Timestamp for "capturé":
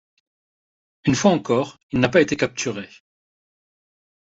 2.35-2.89